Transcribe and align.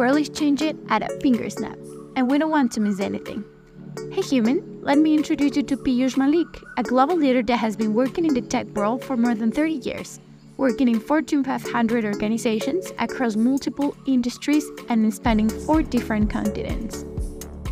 barely 0.00 0.24
change 0.24 0.62
it 0.62 0.74
at 0.88 1.02
a 1.02 1.20
finger 1.20 1.50
snap, 1.50 1.76
and 2.16 2.30
we 2.30 2.38
don't 2.38 2.50
want 2.50 2.72
to 2.72 2.80
miss 2.80 3.00
anything. 3.00 3.44
Hey 4.10 4.22
human, 4.22 4.80
let 4.80 4.96
me 4.96 5.14
introduce 5.14 5.56
you 5.56 5.62
to 5.64 5.76
Piyush 5.76 6.16
Malik, 6.16 6.48
a 6.78 6.82
global 6.82 7.16
leader 7.16 7.42
that 7.42 7.58
has 7.58 7.76
been 7.76 7.92
working 7.92 8.24
in 8.24 8.32
the 8.32 8.40
tech 8.40 8.66
world 8.68 9.04
for 9.04 9.14
more 9.18 9.34
than 9.34 9.52
30 9.52 9.74
years, 9.88 10.18
working 10.56 10.88
in 10.88 10.98
Fortune 10.98 11.44
500 11.44 12.06
organizations 12.06 12.94
across 12.98 13.36
multiple 13.36 13.94
industries 14.06 14.64
and 14.88 15.04
in 15.04 15.12
spanning 15.12 15.50
four 15.50 15.82
different 15.82 16.30
continents. 16.30 17.04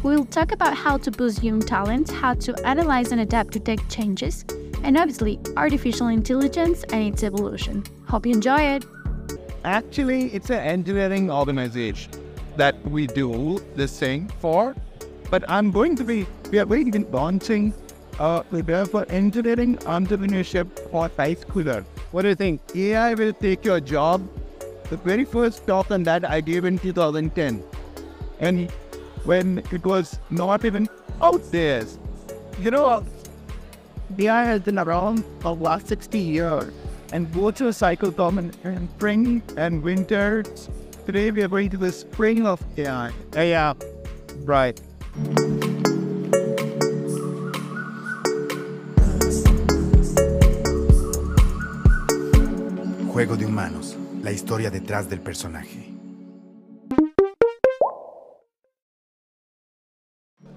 We'll 0.03 0.27
talk 0.27 0.53
about 0.53 0.77
how 0.77 0.99
to 0.99 1.11
boost 1.11 1.43
young 1.43 1.61
talent, 1.61 2.11
how 2.11 2.35
to 2.35 2.55
analyze 2.67 3.11
and 3.11 3.23
adapt 3.23 3.55
to 3.55 3.61
tech 3.61 3.79
changes, 3.89 4.45
and 4.83 4.99
obviously 4.99 5.41
artificial 5.57 6.09
intelligence 6.09 6.85
and 6.93 7.03
its 7.11 7.23
evolution. 7.23 7.85
Hope 8.07 8.27
you 8.27 8.35
enjoy 8.35 8.61
it. 8.61 8.85
Actually, 9.65 10.27
it's 10.35 10.51
an 10.51 10.61
engineering 10.61 11.31
organization 11.31 12.18
that 12.59 12.77
we 12.88 13.06
do 13.06 13.59
this 13.75 13.98
thing 13.98 14.30
for. 14.40 14.75
But 15.30 15.44
I'm 15.49 15.71
going 15.71 15.96
to 15.96 16.04
be, 16.04 16.26
we 16.50 16.58
are 16.58 16.66
going 16.66 16.93
to 16.93 16.99
be 16.99 17.04
launching 17.04 17.72
uh, 18.18 18.43
a 18.44 18.50
prepare 18.50 18.85
for 18.85 19.04
engineering 19.11 19.76
entrepreneurship 19.79 20.90
for 20.90 21.08
high 21.16 21.35
schooler. 21.35 21.85
What 22.11 22.22
do 22.22 22.29
you 22.29 22.35
think? 22.35 22.61
AI 22.75 23.14
will 23.14 23.32
take 23.32 23.64
your 23.64 23.80
job. 23.80 24.29
The 24.90 24.96
very 24.96 25.25
first 25.25 25.66
talk 25.66 25.90
on 25.90 26.02
that 26.04 26.25
I 26.25 26.40
gave 26.40 26.64
in 26.64 26.79
2010. 26.79 27.63
And 28.40 28.71
when 29.25 29.58
it 29.71 29.85
was 29.85 30.18
not 30.30 30.64
even 30.64 30.88
out 31.21 31.43
there. 31.52 31.85
You 32.61 32.70
know, 32.70 33.05
AI 34.19 34.44
has 34.44 34.62
been 34.62 34.78
around 34.78 35.25
for 35.41 35.55
the 35.55 35.62
last 35.62 35.88
60 35.88 36.19
years 36.19 36.72
and 37.12 37.30
both 37.33 37.61
a 37.61 37.72
cycle 37.72 38.12
come 38.12 38.38
in 38.38 38.88
spring 38.97 39.42
and 39.56 39.83
winter. 39.83 40.44
Today 41.08 41.30
we 41.30 41.42
are 41.42 41.48
going 41.48 41.70
to 41.70 41.78
the 41.78 41.91
spring 41.91 42.47
of 42.47 42.61
AI. 42.77 43.11
Yeah. 43.33 43.72
Right. 44.44 44.78
Juego 53.10 53.38
de 53.38 53.46
Humanos, 53.46 53.96
la 54.22 54.33
historia 54.33 54.70
detrás 54.70 55.08
del 55.08 55.20
personaje. 55.20 55.94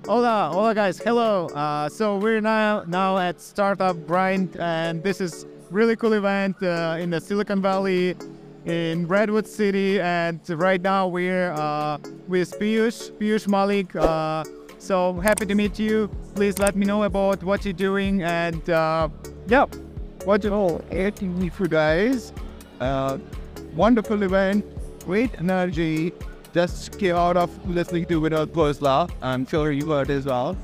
Hola, 0.06 0.52
hola 0.52 0.74
guys, 0.74 1.00
hello. 1.00 1.48
Uh, 1.56 1.88
so 1.88 2.18
we're 2.18 2.42
now 2.42 2.84
now 2.88 3.18
at 3.18 3.40
Startup 3.40 3.96
Grind, 4.06 4.58
and 4.60 5.02
this 5.02 5.22
is 5.22 5.46
really 5.70 5.96
cool 5.96 6.12
event 6.12 6.62
uh, 6.62 6.98
in 7.00 7.10
the 7.10 7.22
Silicon 7.22 7.62
Valley, 7.62 8.18
in 8.66 9.08
Redwood 9.08 9.48
City, 9.48 10.00
and 10.00 10.40
right 10.50 10.82
now 10.82 11.08
we're 11.08 11.52
uh, 11.52 11.98
with 12.28 12.58
Piyush, 12.60 13.12
Piyush 13.14 13.48
Malik. 13.48 13.96
Uh, 13.96 14.44
so 14.78 15.14
happy 15.20 15.46
to 15.46 15.56
meet 15.56 15.80
you. 15.80 16.10
Please 16.36 16.60
let 16.60 16.76
me 16.76 16.86
know 16.86 17.04
about 17.04 17.44
what 17.44 17.66
you're 17.66 17.74
doing, 17.74 18.24
and 18.24 18.70
uh, 18.70 19.10
yeah, 19.48 19.66
what 20.26 20.44
you 20.44 20.50
know, 20.50 20.84
everything 20.92 21.50
for 21.50 21.68
guys. 21.68 22.34
Uh, 22.80 23.18
wonderful 23.76 24.22
event, 24.24 24.66
great 25.06 25.32
energy. 25.40 26.14
Just 26.54 27.00
came 27.00 27.16
out 27.16 27.38
of 27.38 27.50
listening 27.70 28.06
to 28.08 28.20
Vinod 28.20 28.48
Khosla. 28.48 29.10
I'm 29.22 29.46
sure 29.46 29.72
you 29.72 29.90
heard 29.90 30.10
as 30.10 30.26
well. 30.26 30.58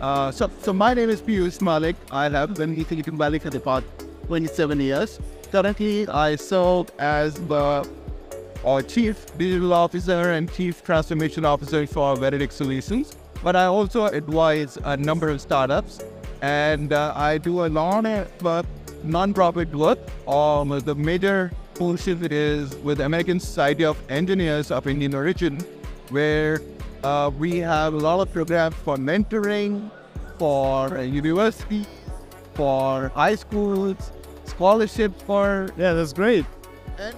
Uh, 0.00 0.30
so, 0.30 0.50
so 0.60 0.72
my 0.72 0.94
name 0.94 1.10
is 1.10 1.20
Piyush 1.20 1.60
Malik. 1.60 1.96
I 2.10 2.28
have 2.28 2.54
been 2.54 2.74
in 2.74 2.84
Silicon 2.84 3.18
Valley 3.18 3.38
for 3.38 3.50
the 3.50 3.60
past 3.60 3.84
27 4.26 4.80
years. 4.80 5.18
Currently, 5.52 6.08
I 6.08 6.36
serve 6.36 6.90
as 6.98 7.34
the 7.34 7.86
uh, 8.64 8.80
Chief 8.80 9.26
Digital 9.36 9.74
Officer 9.74 10.30
and 10.30 10.50
Chief 10.50 10.82
Transformation 10.82 11.44
Officer 11.44 11.86
for 11.86 12.16
Veridic 12.16 12.50
Solutions. 12.50 13.14
But 13.42 13.54
I 13.54 13.66
also 13.66 14.06
advise 14.06 14.78
a 14.82 14.96
number 14.96 15.28
of 15.28 15.42
startups, 15.42 16.00
and 16.40 16.94
uh, 16.94 17.12
I 17.14 17.36
do 17.36 17.66
a 17.66 17.68
lot 17.68 18.06
of 18.06 18.46
uh, 18.46 18.62
non-profit 19.04 19.74
work. 19.74 19.98
Um, 20.26 20.70
the 20.80 20.94
major 20.94 21.52
portion 21.74 22.26
is 22.30 22.74
with 22.76 23.00
American 23.00 23.38
Society 23.38 23.84
of 23.84 23.98
Engineers 24.10 24.70
of 24.70 24.86
Indian 24.86 25.14
origin, 25.14 25.58
where 26.08 26.62
uh, 27.04 27.30
we 27.38 27.58
have 27.58 27.92
a 27.92 27.98
lot 27.98 28.20
of 28.20 28.32
programs 28.32 28.76
for 28.76 28.96
mentoring, 28.96 29.90
for 30.38 30.96
university, 31.02 31.84
for 32.54 33.08
high 33.08 33.34
schools, 33.34 34.12
scholarships 34.44 35.22
for 35.22 35.68
yeah, 35.76 35.92
that's 35.92 36.12
great. 36.12 36.44
and 36.98 37.14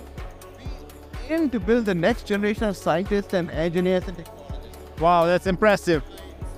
we 0.58 1.34
aim 1.34 1.50
to 1.50 1.60
build 1.60 1.84
the 1.86 1.94
next 1.94 2.26
generation 2.26 2.64
of 2.64 2.76
scientists 2.76 3.32
and 3.34 3.50
engineers 3.50 4.04
and 4.08 4.24
Wow, 5.00 5.26
that's 5.26 5.46
impressive. 5.46 6.02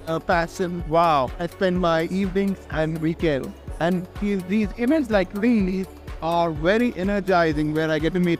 uh, 0.06 0.20
passion. 0.20 0.84
Wow. 0.88 1.30
I 1.40 1.46
spend 1.48 1.80
my 1.80 2.04
evenings 2.04 2.58
and 2.70 2.98
weekend. 2.98 3.52
And 3.80 4.06
these, 4.20 4.42
these 4.44 4.68
events 4.78 5.10
like 5.10 5.32
these 5.40 5.86
are 6.22 6.50
very 6.52 6.94
energizing 6.96 7.74
where 7.74 7.90
I 7.90 7.98
get 7.98 8.12
to 8.12 8.20
meet 8.20 8.38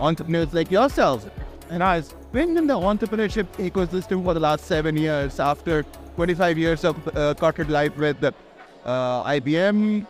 entrepreneurs 0.00 0.54
like 0.54 0.70
yourselves. 0.70 1.26
And 1.68 1.82
I've 1.82 2.08
been 2.32 2.56
in 2.56 2.66
the 2.66 2.74
entrepreneurship 2.74 3.46
ecosystem 3.58 4.24
for 4.24 4.34
the 4.34 4.40
last 4.40 4.64
seven 4.66 4.96
years 4.96 5.38
after 5.40 5.82
25 6.16 6.56
years 6.58 6.84
of 6.84 6.96
uh, 7.16 7.34
corporate 7.34 7.68
life 7.68 7.96
with 7.98 8.22
uh, 8.24 9.24
IBM, 9.24 10.06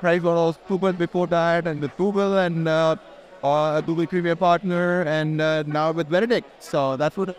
Pricewaterhouse 0.00 0.58
Google 0.68 0.92
before 0.92 1.26
that, 1.28 1.66
and 1.66 1.80
with 1.80 1.96
Google 1.96 2.38
and 2.38 2.68
uh, 2.68 2.96
uh, 3.42 3.80
Google 3.80 4.06
Premier 4.06 4.36
Partner, 4.36 5.02
and 5.02 5.40
uh, 5.40 5.62
now 5.66 5.92
with 5.92 6.08
Veridic. 6.08 6.44
So 6.60 6.96
that's 6.96 7.16
what 7.16 7.36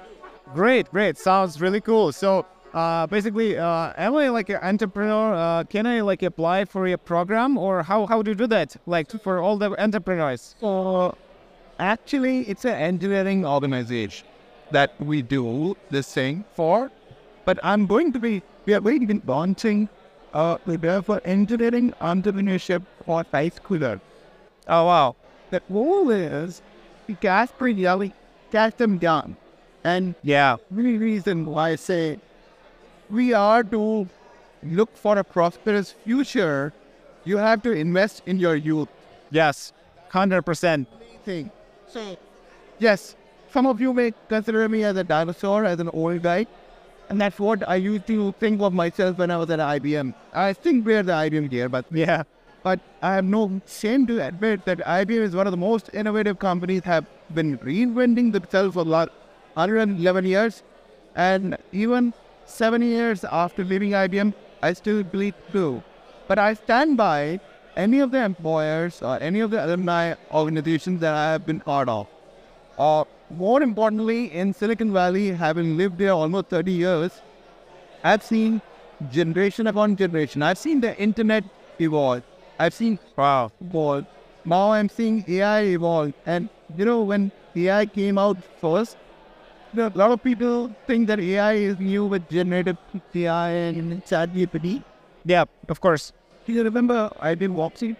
Great, 0.53 0.89
great. 0.89 1.15
Sounds 1.17 1.61
really 1.61 1.79
cool. 1.79 2.11
So 2.11 2.43
uh, 2.73 3.05
basically, 3.05 3.57
uh, 3.57 3.93
am 3.97 4.15
I 4.15 4.29
like 4.29 4.49
an 4.49 4.57
entrepreneur? 4.63 5.33
Uh, 5.35 5.63
can 5.63 5.85
I 5.85 6.01
like 6.01 6.23
apply 6.23 6.65
for 6.65 6.87
a 6.87 6.97
program, 6.97 7.57
or 7.57 7.83
how 7.83 8.07
how 8.07 8.23
do 8.23 8.31
you 8.31 8.35
do 8.35 8.47
that? 8.47 8.75
Like 8.87 9.11
for 9.21 9.39
all 9.39 9.57
the 9.57 9.79
entrepreneurs? 9.81 10.55
So 10.59 11.15
actually, 11.77 12.49
it's 12.49 12.65
an 12.65 12.73
engineering 12.73 13.45
organization 13.45 14.27
that 14.71 14.99
we 14.99 15.21
do 15.21 15.77
this 15.91 16.11
thing 16.13 16.45
for. 16.55 16.91
But 17.45 17.59
I'm 17.63 17.85
going 17.85 18.11
to 18.13 18.19
be, 18.19 18.43
we 18.65 18.73
are 18.73 18.81
going 18.81 19.07
to 19.07 19.13
be 19.13 19.21
launching 19.25 19.89
uh, 20.33 20.57
prepare 20.57 21.01
for 21.01 21.21
engineering 21.25 21.93
entrepreneurship 22.01 22.83
for 23.05 23.25
high 23.31 23.49
schooler. 23.49 23.99
Oh 24.67 24.85
wow. 24.85 25.15
The 25.49 25.61
goal 25.71 26.09
is 26.11 26.61
to 27.07 27.15
pretty 27.57 27.87
early, 27.87 28.13
catch 28.51 28.77
them 28.77 28.97
down. 28.97 29.35
And 29.83 30.15
Yeah. 30.21 30.57
the 30.69 30.97
reason 30.97 31.45
why 31.45 31.69
I 31.69 31.75
say 31.75 32.19
we 33.09 33.33
are 33.33 33.63
to 33.63 34.07
look 34.61 34.95
for 34.95 35.17
a 35.17 35.23
prosperous 35.23 35.91
future, 36.03 36.73
you 37.23 37.37
have 37.37 37.63
to 37.63 37.71
invest 37.71 38.21
in 38.25 38.37
your 38.39 38.55
youth. 38.55 38.89
Yes. 39.31 39.73
Hundred 40.09 40.43
percent. 40.43 40.87
thing. 41.25 41.51
So, 41.87 42.17
yes, 42.79 43.15
some 43.51 43.65
of 43.67 43.81
you 43.81 43.93
may 43.93 44.13
consider 44.27 44.67
me 44.69 44.83
as 44.83 44.95
a 44.97 45.03
dinosaur, 45.03 45.65
as 45.65 45.79
an 45.79 45.89
old 45.89 46.21
guy, 46.23 46.45
and 47.09 47.19
that's 47.19 47.39
what 47.39 47.67
I 47.67 47.75
used 47.75 48.07
to 48.07 48.31
think 48.39 48.61
of 48.61 48.73
myself 48.73 49.17
when 49.17 49.31
I 49.31 49.37
was 49.37 49.49
at 49.49 49.59
IBM. 49.59 50.13
I 50.33 50.53
think 50.53 50.85
we're 50.85 51.03
the 51.03 51.13
IBM 51.13 51.51
here, 51.51 51.69
but 51.69 51.85
Yeah. 51.91 52.23
but 52.63 52.79
I 53.01 53.13
have 53.15 53.25
no 53.25 53.61
shame 53.67 54.05
to 54.07 54.19
admit 54.25 54.65
that 54.65 54.79
IBM 54.85 55.21
is 55.21 55.35
one 55.35 55.47
of 55.47 55.51
the 55.51 55.57
most 55.57 55.89
innovative 55.93 56.39
companies. 56.39 56.83
Have 56.83 57.05
been 57.33 57.57
reinventing 57.59 58.31
themselves 58.33 58.73
for 58.73 58.83
the 58.83 58.89
last 58.89 59.09
111 59.55 60.25
years, 60.25 60.63
and 61.15 61.57
even 61.71 62.13
seven 62.45 62.81
years 62.81 63.23
after 63.23 63.63
leaving 63.63 63.91
IBM, 63.91 64.33
I 64.61 64.73
still 64.73 65.03
believe 65.03 65.35
true. 65.51 65.83
But 66.27 66.37
I 66.39 66.53
stand 66.53 66.97
by 66.97 67.39
any 67.77 67.99
of 67.99 68.11
the 68.11 68.23
employers 68.23 69.01
or 69.01 69.17
any 69.21 69.39
of 69.39 69.51
the 69.51 69.63
alumni 69.65 70.15
organizations 70.31 70.99
that 70.99 71.13
I 71.13 71.31
have 71.31 71.45
been 71.45 71.59
part 71.61 71.89
of. 71.89 72.07
Or 72.77 73.07
more 73.29 73.61
importantly, 73.61 74.31
in 74.33 74.53
Silicon 74.53 74.91
Valley, 74.93 75.31
having 75.31 75.77
lived 75.77 75.97
there 75.97 76.11
almost 76.11 76.47
30 76.47 76.71
years, 76.71 77.21
I've 78.03 78.23
seen 78.23 78.61
generation 79.11 79.67
upon 79.67 79.95
generation. 79.95 80.41
I've 80.41 80.57
seen 80.57 80.81
the 80.81 80.97
internet 80.97 81.43
evolve. 81.79 82.23
I've 82.59 82.73
seen 82.73 82.99
Wow. 83.15 83.51
evolve. 83.61 84.05
Now 84.45 84.71
I'm 84.71 84.89
seeing 84.89 85.23
AI 85.27 85.61
evolve. 85.77 86.13
And 86.25 86.49
you 86.77 86.85
know, 86.85 87.01
when 87.03 87.31
AI 87.55 87.85
came 87.85 88.17
out 88.17 88.37
first, 88.61 88.97
a 89.77 89.91
lot 89.95 90.11
of 90.11 90.23
people 90.23 90.71
think 90.87 91.07
that 91.07 91.19
AI 91.19 91.53
is 91.53 91.79
new 91.79 92.05
with 92.05 92.27
generative 92.29 92.77
AI 93.15 93.49
and 93.49 94.03
ChatGPT. 94.05 94.83
Yeah. 95.25 95.45
Of 95.67 95.79
course. 95.81 96.11
Do 96.45 96.53
you 96.53 96.63
remember 96.63 97.11
IBM 97.19 97.53
Watson? 97.53 97.95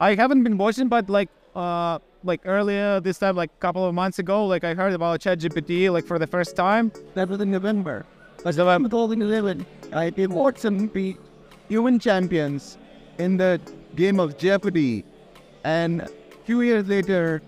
I 0.00 0.14
haven't 0.14 0.42
been 0.42 0.58
watching, 0.58 0.88
but 0.88 1.08
like 1.08 1.28
uh 1.54 1.98
like 2.26 2.40
earlier 2.44 3.00
this 3.00 3.18
time, 3.18 3.36
like 3.36 3.50
a 3.50 3.60
couple 3.60 3.84
of 3.86 3.94
months 3.94 4.18
ago, 4.18 4.44
like 4.44 4.64
I 4.64 4.74
heard 4.74 4.92
about 4.92 5.20
ChatGPT 5.20 5.90
like 5.90 6.04
for 6.04 6.18
the 6.18 6.26
first 6.26 6.56
time. 6.56 6.92
That 7.14 7.28
was 7.28 7.40
in 7.40 7.50
November. 7.50 8.04
But 8.42 8.56
November 8.56 8.88
2011, 8.88 9.64
IBM 9.90 10.28
Watson 10.28 10.88
be 10.88 11.16
human 11.68 11.98
champions 11.98 12.78
in 13.18 13.36
the 13.36 13.60
game 13.94 14.20
of 14.20 14.36
Jeopardy. 14.36 15.04
And 15.64 16.02
a 16.02 16.08
few 16.44 16.60
years 16.60 16.86
later, 16.86 17.42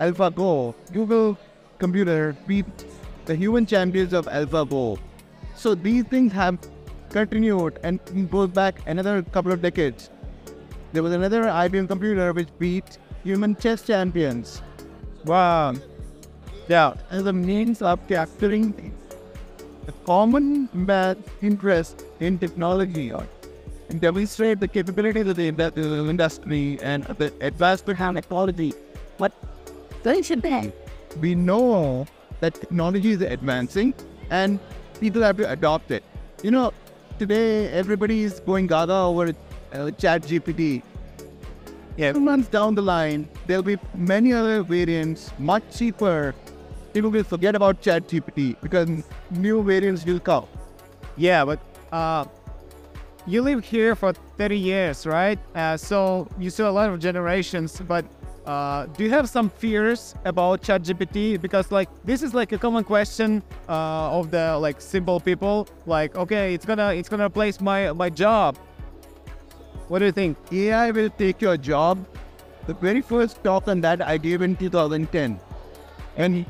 AlphaGo, 0.00 0.74
Google 0.92 1.38
computer 1.78 2.36
beat 2.46 2.66
the 3.24 3.34
human 3.34 3.66
champions 3.66 4.12
of 4.12 4.26
AlphaGo. 4.26 4.98
So 5.54 5.74
these 5.74 6.04
things 6.04 6.32
have 6.32 6.58
continued 7.10 7.78
and 7.82 8.00
goes 8.30 8.50
back 8.50 8.80
another 8.86 9.22
couple 9.22 9.52
of 9.52 9.62
decades. 9.62 10.10
There 10.92 11.02
was 11.02 11.12
another 11.12 11.44
IBM 11.44 11.88
computer 11.88 12.32
which 12.32 12.48
beat 12.58 12.98
human 13.24 13.54
chess 13.56 13.82
champions 13.82 14.62
Wow. 15.24 15.74
Yeah. 16.68 16.94
as 17.10 17.26
a 17.26 17.32
means 17.32 17.82
of 17.82 18.06
capturing 18.08 18.94
the 19.86 19.92
common 20.04 20.68
math 20.72 21.16
interest 21.42 22.04
in 22.20 22.38
technology 22.38 23.12
or 23.12 23.26
and 23.88 24.00
demonstrate 24.00 24.60
the 24.60 24.68
capabilities 24.68 25.26
of 25.26 25.36
the 25.36 25.48
industry 25.48 26.78
and 26.82 27.04
the 27.04 27.32
advancement 27.40 27.98
of 28.00 28.14
technology. 28.16 28.74
But 29.16 29.32
essentially, 30.00 30.72
we 31.20 31.34
know 31.34 32.06
that 32.40 32.54
technology 32.54 33.12
is 33.12 33.22
advancing 33.22 33.94
and 34.30 34.60
people 35.00 35.22
have 35.22 35.38
to 35.38 35.50
adopt 35.50 35.90
it. 35.90 36.04
You 36.42 36.50
know, 36.50 36.72
today 37.18 37.68
everybody 37.68 38.22
is 38.22 38.40
going 38.40 38.66
gaga 38.66 38.92
over 38.92 39.32
uh, 39.72 39.90
Chat 39.92 40.22
GPT. 40.22 40.82
Yeah. 41.98 42.12
Two 42.12 42.20
months 42.20 42.46
down 42.46 42.76
the 42.76 42.82
line, 42.82 43.28
there'll 43.48 43.64
be 43.64 43.76
many 43.92 44.32
other 44.32 44.62
variants, 44.62 45.32
much 45.36 45.64
cheaper. 45.76 46.32
People 46.94 47.10
will 47.10 47.24
forget 47.24 47.56
about 47.56 47.80
Chat 47.82 48.06
GPT 48.06 48.54
because 48.62 48.88
new 49.32 49.64
variants 49.64 50.04
will 50.06 50.20
come. 50.20 50.46
Yeah, 51.16 51.44
but 51.44 51.58
uh, 51.90 52.24
you 53.26 53.42
live 53.42 53.64
here 53.64 53.96
for 53.96 54.12
30 54.12 54.56
years, 54.56 55.06
right? 55.06 55.40
Uh, 55.56 55.76
so 55.76 56.28
you 56.38 56.50
saw 56.50 56.70
a 56.70 56.74
lot 56.78 56.88
of 56.88 57.00
generations, 57.00 57.80
but 57.80 58.04
uh, 58.46 58.86
do 58.86 59.02
you 59.02 59.10
have 59.10 59.28
some 59.28 59.50
fears 59.50 60.14
about 60.24 60.62
ChatGPT? 60.62 61.40
Because 61.40 61.72
like 61.72 61.88
this 62.04 62.22
is 62.22 62.32
like 62.32 62.52
a 62.52 62.58
common 62.58 62.84
question 62.84 63.42
uh, 63.68 64.18
of 64.18 64.30
the 64.30 64.56
like 64.56 64.80
simple 64.80 65.18
people. 65.18 65.66
Like, 65.84 66.16
okay, 66.16 66.54
it's 66.54 66.64
gonna 66.64 66.94
it's 66.94 67.08
gonna 67.08 67.26
replace 67.26 67.60
my 67.60 67.92
my 67.92 68.08
job. 68.08 68.56
What 69.88 70.00
do 70.00 70.04
you 70.04 70.12
think? 70.12 70.36
AI 70.52 70.90
will 70.90 71.08
take 71.10 71.40
your 71.40 71.56
job. 71.56 72.06
The 72.66 72.74
very 72.74 73.00
first 73.00 73.42
talk 73.42 73.68
on 73.68 73.80
that 73.80 74.02
I 74.02 74.18
gave 74.18 74.42
in 74.42 74.54
2010. 74.56 75.40
And 76.16 76.44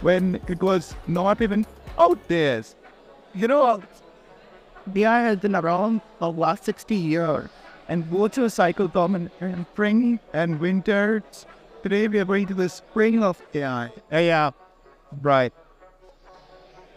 when 0.00 0.40
it 0.48 0.62
was 0.62 0.94
not 1.06 1.42
even 1.42 1.66
out 1.98 2.18
there. 2.28 2.62
You 3.34 3.48
know, 3.48 3.82
AI 4.96 5.20
has 5.20 5.38
been 5.38 5.54
around 5.54 6.00
for 6.18 6.32
the 6.32 6.40
last 6.40 6.64
60 6.64 6.94
years. 6.94 7.50
And 7.88 8.10
both 8.10 8.38
a 8.38 8.48
cycle 8.48 8.88
come 8.88 9.14
in, 9.14 9.30
in 9.40 9.66
spring 9.72 10.20
and 10.32 10.58
winter. 10.58 11.22
Today 11.82 12.08
we 12.08 12.18
are 12.20 12.24
going 12.24 12.46
to 12.46 12.54
the 12.54 12.68
spring 12.68 13.22
of 13.22 13.40
AI. 13.54 13.86
Uh, 14.12 14.18
yeah, 14.18 14.50
right. 15.22 15.52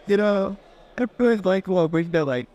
You 0.06 0.16
know, 0.16 0.56
it 0.96 1.10
feels 1.16 1.44
like 1.44 1.68
well, 1.68 1.88
winter 1.88 2.24
like 2.24 2.48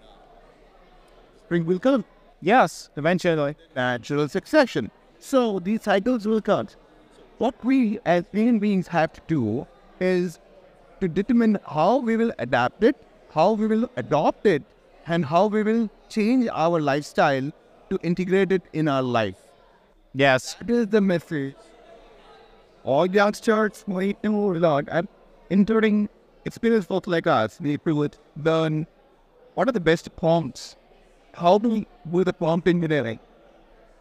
spring 1.46 1.66
will 1.66 1.80
come. 1.80 2.04
Yes, 2.42 2.90
eventually. 2.96 3.56
natural 3.76 4.28
succession. 4.28 4.92
So 5.20 5.60
these 5.60 5.84
cycles 5.84 6.28
will 6.28 6.42
come. 6.42 6.68
What 7.38 7.64
we 7.64 8.00
as 8.06 8.26
human 8.32 8.60
beings 8.60 8.88
have 8.88 9.14
to 9.14 9.22
do 9.28 9.68
is 10.00 10.40
to 11.02 11.08
determine 11.08 11.60
how 11.68 11.98
we 11.98 12.18
will 12.18 12.34
adapt 12.40 12.84
it, 12.84 12.96
how 13.32 13.54
we 13.54 13.68
will 13.68 13.90
adopt 13.96 14.46
it, 14.46 14.64
and 15.06 15.26
how 15.26 15.48
we 15.48 15.64
will 15.64 15.90
change 16.10 16.48
our 16.52 16.80
lifestyle 16.80 17.52
to 17.90 18.00
integrate 18.04 18.52
it 18.52 18.64
in 18.74 18.88
our 18.88 19.04
life. 19.04 19.36
Yes. 20.14 20.56
That 20.56 20.70
is 20.70 20.88
the 20.88 21.02
message. 21.02 21.56
All 22.84 23.06
youngsters 23.06 23.84
need 23.88 24.18
to 24.24 24.54
learn, 24.54 24.88
and 24.90 25.08
including 25.50 26.10
experienced 26.46 26.88
folks 26.88 27.08
like 27.08 27.28
us, 27.28 27.60
we 27.60 27.78
would 27.86 28.18
learn 28.44 28.88
what 29.56 29.68
are 29.68 29.72
the 29.72 29.80
best 29.80 30.16
prompts, 30.16 30.76
how 31.38 31.58
do 31.60 31.70
we 31.70 31.88
do 32.12 32.24
the 32.24 32.34
prompt 32.34 32.68
engineering, 32.68 33.20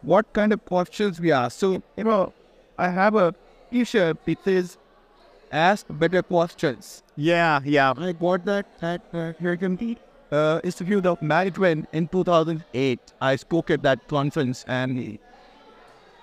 what 0.01 0.31
kind 0.33 0.51
of 0.53 0.63
questions 0.65 1.19
we 1.19 1.31
ask. 1.31 1.59
So, 1.59 1.81
you 1.95 2.03
know, 2.03 2.33
I 2.77 2.89
have 2.89 3.15
a 3.15 3.33
t-shirt 3.71 4.17
that 4.25 4.43
says, 4.43 4.77
ask 5.51 5.85
better 5.89 6.23
questions. 6.23 7.03
Yeah, 7.15 7.59
yeah. 7.63 7.93
I 7.97 8.11
got 8.13 8.45
that 8.45 8.65
at 8.81 9.01
uh, 9.13 9.33
American 9.39 9.97
uh, 10.31 10.59
Institute 10.63 11.05
of 11.05 11.21
Management 11.21 11.87
in 11.93 12.07
2008. 12.07 12.99
I 13.21 13.35
spoke 13.35 13.69
at 13.69 13.83
that 13.83 14.07
conference 14.07 14.65
and 14.67 15.19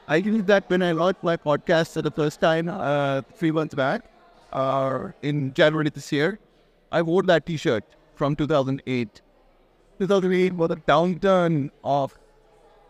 I 0.09 0.17
used 0.17 0.47
that 0.49 0.69
when 0.69 0.83
I 0.83 0.93
launched 0.93 1.23
my 1.23 1.37
podcast 1.37 1.95
for 1.95 2.03
the 2.03 2.11
first 2.11 2.41
time 2.41 2.69
uh, 2.69 3.23
three 3.37 3.53
months 3.53 3.75
back 3.75 4.03
uh, 4.53 5.09
in 5.23 5.55
January 5.55 5.91
this 5.91 6.13
year. 6.13 6.39
I 6.93 7.03
wore 7.03 7.23
that 7.23 7.47
t-shirt 7.47 7.85
from 8.15 8.37
2008. 8.37 9.23
2008 9.99 10.55
was 10.55 10.71
a 10.71 10.77
downturn 10.77 11.71
of 11.83 12.19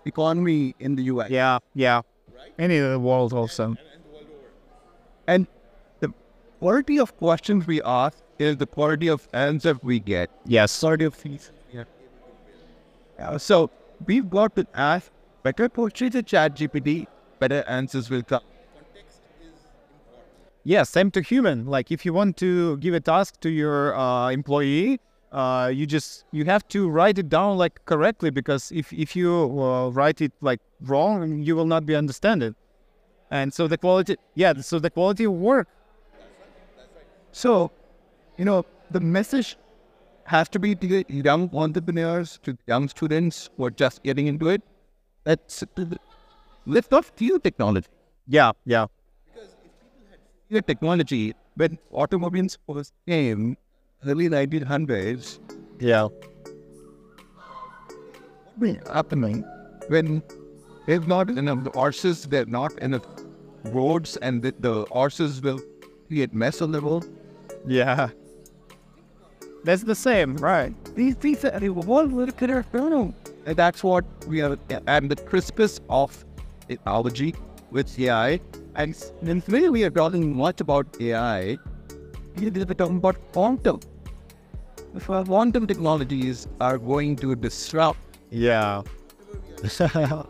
economy 0.05 0.75
in 0.79 0.97
the 0.97 1.05
US. 1.05 1.31
Yeah, 1.31 1.59
yeah. 1.75 2.03
Any 2.59 2.79
of 2.79 2.91
the 2.91 2.99
world 2.99 3.33
also. 3.33 3.77
And 5.27 5.47
the 6.01 6.12
quality 6.59 6.99
of 6.99 7.17
questions 7.17 7.67
we 7.67 7.83
ask 7.83 8.19
is 8.39 8.56
the 8.56 8.67
quality 8.67 9.09
of 9.09 9.29
answers 9.33 9.77
we 9.83 9.99
get. 10.01 10.31
Yes. 10.45 10.79
Quality 10.81 11.05
of 11.05 11.15
fees. 11.15 11.51
Yeah. 11.73 11.85
Uh, 13.19 13.39
so 13.39 13.71
we've 14.06 14.29
got 14.29 14.55
to 14.56 14.67
ask 14.75 15.11
better 15.43 15.69
questions 15.69 16.12
to 16.12 16.23
chat 16.23 16.56
GPT, 16.56 17.06
better 17.39 17.65
answers 17.67 18.11
will 18.11 18.23
come. 18.23 18.43
Yeah, 20.67 20.83
same 20.83 21.11
to 21.11 21.21
human. 21.21 21.67
Like 21.67 21.93
if 21.93 22.06
you 22.06 22.15
want 22.15 22.39
to 22.39 22.79
give 22.79 22.95
a 22.95 23.01
task 23.01 23.39
to 23.41 23.51
your 23.51 23.95
uh, 23.95 24.31
employee, 24.31 24.99
uh, 25.34 25.69
you 25.75 25.84
just 25.84 26.25
you 26.31 26.44
have 26.44 26.66
to 26.69 26.88
write 26.88 27.19
it 27.19 27.28
down 27.28 27.58
like 27.58 27.84
correctly 27.86 28.31
because 28.31 28.70
if 28.72 28.92
if 28.92 29.16
you 29.16 29.60
uh, 29.60 29.88
write 29.90 30.20
it 30.20 30.32
like 30.40 30.60
wrong, 30.81 31.42
you 31.42 31.56
will 31.56 31.66
not 31.66 31.84
be 31.84 31.96
understand 31.96 32.42
it. 32.42 32.54
And 33.31 33.52
so 33.52 33.66
the 33.66 33.76
quality, 33.76 34.16
yeah, 34.34 34.54
so 34.60 34.78
the 34.78 34.90
quality 34.90 35.25
of 35.25 35.32
work. 35.32 35.69
So, 37.32 37.72
you 38.36 38.44
know, 38.44 38.64
the 38.90 39.00
message 39.00 39.56
has 40.26 40.48
to 40.50 40.60
be 40.60 40.76
to 40.76 41.04
young 41.12 41.50
entrepreneurs, 41.52 42.38
to 42.44 42.56
young 42.66 42.88
students 42.88 43.50
who 43.56 43.64
are 43.64 43.70
just 43.72 44.04
getting 44.04 44.28
into 44.28 44.48
it. 44.48 44.62
That's 45.25 45.64
let's 46.64 46.90
not 46.90 47.04
fear 47.04 47.38
technology. 47.40 47.88
Yeah, 48.28 48.52
yeah, 48.64 48.86
Because 49.26 49.50
if 49.64 49.72
people 49.81 50.06
had 50.10 50.20
Fear 50.48 50.62
technology 50.62 51.34
when 51.56 51.78
automobiles 51.90 52.56
first 52.66 52.92
came, 53.06 53.56
early 54.06 54.29
1900s, 54.29 55.39
yeah, 55.81 56.08
been 58.58 58.81
happening 58.93 59.44
when 59.89 60.23
there's 60.87 61.06
not 61.06 61.31
enough 61.31 61.67
horses, 61.75 62.25
they're 62.25 62.46
not 62.46 62.73
enough 62.79 63.06
roads, 63.65 64.17
and 64.19 64.43
the, 64.43 64.55
the 64.61 64.84
horses 64.91 65.41
will 65.41 65.61
create 66.08 66.34
mess 66.34 66.61
on 66.63 66.73
the 66.73 66.81
road. 66.81 67.05
yeah. 67.67 68.11
That's 69.65 69.82
the 69.82 69.94
same, 69.94 70.37
right? 70.37 70.75
These 70.94 71.15
things 71.15 71.43
are 71.43 71.58
all 71.89 72.05
little 72.05 72.34
kid 72.34 72.51
are 72.51 72.65
And 73.46 73.56
that's 73.56 73.82
what 73.82 74.05
we 74.27 74.43
are 74.43 74.58
at 74.87 75.08
the 75.08 75.17
crispest 75.17 75.82
of 75.89 76.25
technology 76.69 77.34
with 77.70 77.99
AI. 77.99 78.41
And 78.75 78.94
today 79.46 79.70
we 79.70 79.84
are 79.84 79.91
talking 79.91 80.37
much 80.37 80.61
about 80.61 80.87
AI. 81.01 81.56
We 82.37 82.49
are 82.49 82.65
talking 82.67 82.99
about 82.99 83.17
quantum. 83.32 83.81
If 84.96 85.06
quantum 85.06 85.67
technologies 85.67 86.46
are 86.60 86.79
going 86.79 87.17
to 87.17 87.34
disrupt 87.34 87.98
Yeah. 88.31 88.82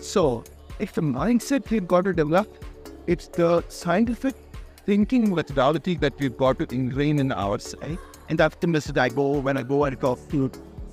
So, 0.00 0.44
it's 0.78 0.92
the 0.92 1.02
mindset 1.02 1.68
we've 1.70 1.86
got 1.86 2.04
to 2.04 2.12
develop. 2.14 2.64
It's 3.06 3.28
the 3.28 3.62
scientific 3.68 4.34
thinking 4.86 5.34
methodology 5.34 5.96
that 5.96 6.18
we've 6.18 6.36
got 6.36 6.58
to 6.60 6.66
ingrain 6.74 7.18
in 7.18 7.32
ourselves. 7.32 7.98
And 8.28 8.38
that's 8.38 8.56
the 8.56 8.66
message 8.66 8.96
I 8.96 9.08
go 9.10 9.40
when 9.40 9.58
I 9.58 9.62
go 9.62 9.84
and 9.84 10.00
talk 10.00 10.18
to 10.30 10.50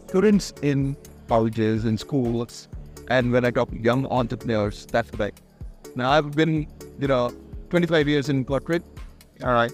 students 0.07 0.53
in 0.61 0.97
colleges 1.29 1.85
and 1.85 1.97
schools. 1.99 2.67
And 3.09 3.31
when 3.31 3.45
I 3.45 3.51
talk 3.51 3.69
to 3.69 3.77
young 3.77 4.05
entrepreneurs, 4.07 4.85
that's 4.87 5.09
what 5.11 5.21
I. 5.21 5.31
Now, 5.95 6.11
I've 6.11 6.31
been, 6.31 6.67
you 6.99 7.07
know, 7.07 7.31
25 7.69 8.07
years 8.07 8.27
in 8.27 8.43
corporate. 8.43 8.83
All 9.43 9.53
right. 9.53 9.71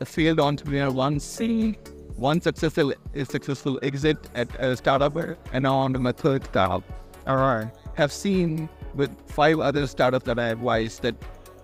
A 0.00 0.04
failed 0.04 0.40
entrepreneur, 0.40 0.90
once. 0.90 1.24
C, 1.24 1.78
one 2.16 2.40
successful 2.40 2.92
successful 3.24 3.78
exit 3.82 4.18
at 4.34 4.48
a 4.60 4.76
startup, 4.76 5.16
and 5.52 5.62
now 5.62 5.76
on 5.76 5.92
to 5.92 5.98
my 5.98 6.12
third 6.12 6.44
startup 6.44 6.82
All 7.26 7.36
right. 7.36 7.70
have 7.94 8.12
seen 8.12 8.68
with 8.94 9.10
five 9.28 9.58
other 9.58 9.86
startups 9.86 10.26
that 10.26 10.38
I 10.38 10.48
advise 10.48 10.98
that 11.00 11.16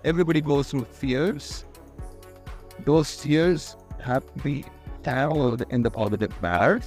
everybody 0.03 0.41
goes 0.41 0.71
through 0.71 0.85
fears. 0.85 1.65
Those 2.83 3.21
fears 3.21 3.75
have 4.03 4.25
to 4.33 4.43
be 4.43 4.65
tackled 5.03 5.63
in 5.69 5.81
the 5.83 5.91
positive 5.91 6.39
manner. 6.41 6.81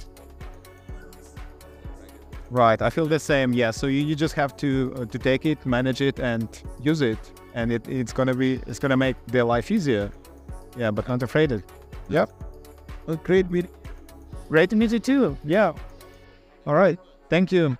Right, 2.51 2.79
I 2.81 2.89
feel 2.91 3.07
the 3.07 3.19
same. 3.19 3.53
Yeah, 3.53 3.71
so 3.71 3.87
you, 3.87 4.01
you 4.01 4.15
just 4.15 4.35
have 4.35 4.55
to 4.57 4.93
uh, 4.95 5.05
to 5.05 5.17
take 5.17 5.45
it, 5.45 5.65
manage 5.65 6.01
it, 6.01 6.19
and 6.19 6.47
use 6.79 7.01
it, 7.01 7.17
and 7.55 7.71
it, 7.71 7.87
it's 7.87 8.13
gonna 8.13 8.35
be 8.35 8.61
it's 8.67 8.77
gonna 8.77 8.97
make 8.97 9.17
their 9.27 9.43
life 9.43 9.71
easier. 9.71 10.11
Yeah, 10.77 10.91
but 10.91 11.07
not 11.07 11.23
afraid 11.23 11.51
it. 11.51 11.63
Yep. 12.09 12.44
Great 13.23 13.49
meeting. 13.51 13.71
Great 14.49 14.69
to 14.69 14.75
meet 14.75 14.91
you 14.91 14.99
too. 14.99 15.37
Yeah. 15.43 15.73
All 16.65 16.75
right. 16.75 16.99
Thank 17.29 17.51
you. 17.51 17.77